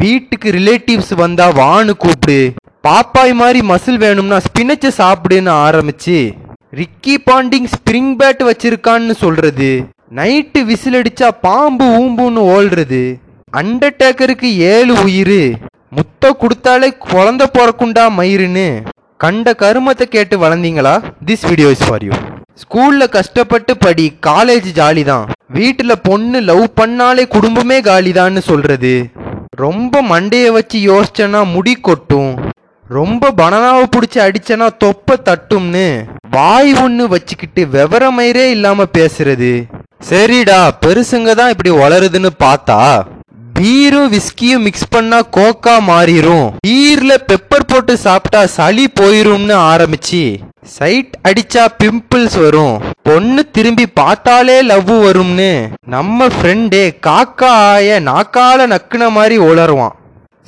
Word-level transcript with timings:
வீட்டுக்கு 0.00 0.48
ரிலேட்டிவ்ஸ் 0.56 1.12
வந்தா 1.20 1.46
வான்னு 1.58 1.92
கூப்பிடு. 2.02 2.40
பாப்பாய் 2.86 3.32
மாதிரி 3.40 3.60
மசில் 3.70 3.98
வேணும்னா 4.02 4.38
ஸ்பினச்சை 4.46 4.90
சாப்பிடுன்னு 4.98 5.52
ஆரம்பிச்சு. 5.66 6.18
ரிக்கி 6.80 7.14
பாண்டிங் 7.28 7.68
ஸ்ப்ரிங் 7.74 8.12
பேட் 8.20 8.42
வச்சிருக்கான்னு 8.48 9.14
சொல்றது. 9.22 9.70
நைட்டு 10.18 10.60
விசில் 10.70 10.98
அடிச்சா 11.00 11.28
பாம்பு 11.46 11.86
ஊம்புன்னு 12.00 12.42
ஓல்றது. 12.56 13.02
அண்டர்டேக்கருக்கு 13.60 14.50
ஏழு 14.74 14.94
உயிர். 15.06 15.40
முத்த 15.96 16.32
கொடுத்தாலே 16.42 16.90
குழந்தை 17.08 17.48
பிறக்குண்டா 17.58 18.06
மயிருன்னு. 18.18 18.68
கண்ட 19.24 19.54
கருமத்தை 19.62 20.06
கேட்டு 20.14 20.36
வளர்ந்தீங்களா? 20.44 20.94
This 21.28 21.46
video 21.50 21.70
is 21.76 21.86
for 21.88 22.04
you 22.08 22.12
ஸ்கூல்ல 22.62 23.02
கஷ்டப்பட்டு 23.16 23.72
படி 23.84 24.04
காலேஜ் 24.26 24.68
ஜாலி 24.78 25.02
தான் 25.08 25.26
வீட்டுல 25.56 25.92
பொண்ணு 26.08 26.38
லவ் 26.50 26.64
பண்ணாலே 26.80 27.24
குடும்பமே 27.34 27.78
காலிதான்னு 27.88 28.40
சொல்றது. 28.50 28.92
ரொம்ப 29.62 30.00
மண்டையை 30.10 30.50
வச்சு 30.56 30.78
யோசிச்சனா 30.88 31.40
முடி 31.52 31.72
கொட்டும். 31.86 32.32
ரொம்ப 32.96 33.30
பனனாவை 33.38 33.84
பிடிச்சி 33.94 34.18
அடிச்சனா 34.24 34.66
தொப்ப 34.82 35.16
தட்டும்னு 35.28 35.86
வாய் 36.34 36.72
ஒன்று 36.82 37.04
வச்சுக்கிட்டு 37.14 37.62
விவரமயிரே 37.74 38.44
இல்லாமல் 38.56 38.92
பேசுறது. 38.98 39.52
சரிடா 40.08 40.60
பெருசுங்க 40.82 41.32
தான் 41.40 41.52
இப்படி 41.54 41.72
வளருதுன்னு 41.82 42.30
பார்த்தா 42.44 42.78
பீரும் 43.56 44.10
விஸ்கியும் 44.14 44.64
மிக்ஸ் 44.66 44.92
பண்ணா 44.94 45.18
கோக்கா 45.36 45.74
மாறிடும் 45.88 46.46
பீர்ல 46.66 47.12
பெப்பர் 47.30 47.68
போட்டு 47.72 47.94
சாப்பிட்டா 48.06 48.42
சளி 48.56 48.84
போயிரும்னு 49.00 49.56
ஆரம்பிச்சு 49.72 50.22
சைட் 50.76 51.12
அடிச்சா 51.28 51.64
பிம்பிள்ஸ் 51.80 52.38
வரும். 52.44 52.76
பொண்ணு 53.08 53.42
திரும்பி 53.56 53.84
பார்த்தாலே 53.98 54.56
லவ் 54.70 54.90
வரும்னு. 55.04 55.52
நம்ம 55.94 56.26
ஃப்ரெண்டே 56.34 56.82
காக்கா 57.06 57.50
ஆய 57.68 57.98
நாக்கால 58.08 58.66
நக்குன 58.72 59.10
மாதிரி 59.16 59.36
உளருவான் 59.48 59.94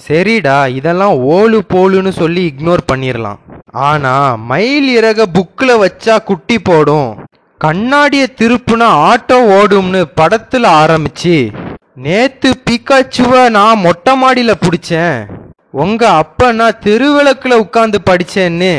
சரிடா 0.06 0.56
இதெல்லாம் 0.78 1.14
ஓலு 1.34 1.58
போலுன்னு 1.72 2.12
சொல்லி 2.18 2.42
இக்னோர் 2.50 2.82
பண்ணிடலாம் 2.90 3.40
ஆனா 3.88 4.14
மயில் 4.50 4.88
இறக 4.98 5.26
புக்கில் 5.36 5.72
வச்சா 5.82 6.14
குட்டி 6.28 6.56
போடும். 6.68 7.10
கண்ணாடியை 7.60 8.26
திருப்புனா 8.40 8.88
ஆட்டோ 9.10 9.38
ஓடும்னு 9.58 10.00
படத்தில் 10.20 10.68
ஆரம்பிச்சு 10.80 11.36
நேத்து 12.06 12.50
பிகாச்சுவ 12.68 13.32
நான் 13.58 13.82
மொட்டை 13.86 14.14
மாடியில் 14.22 14.62
பிடிச்சேன். 14.64 15.16
உங்க 15.84 16.02
அப்ப 16.22 16.52
நான் 16.60 16.80
தெருவிளக்கில் 16.86 17.60
உட்காந்து 17.64 18.00
படிச்சேன்னு 18.10 18.74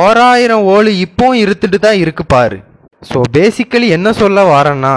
ஓராயிரம் 0.00 0.66
ஓலு 0.74 0.90
இப்போ 1.06 1.28
இருந்துட்டு 1.44 1.80
தான் 1.86 2.00
இருக்கு 2.04 2.24
பாரு. 2.34 2.58
ஸோ 3.02 3.20
பேசிக்கலி 3.32 3.88
என்ன 3.88 4.12
சொல்ல 4.12 4.42
வரேன்னா 4.44 4.94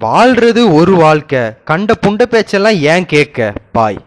வாழ்றது 0.00 0.72
ஒரு 0.72 0.94
வாழ்க்கை. 0.94 1.42
கண்ட 1.64 1.94
புண்ட 2.06 2.22
பேச்செல்லாம் 2.24 2.78
ஏன் 2.92 3.06
கேட்க? 3.06 3.52
பாய் 3.72 3.98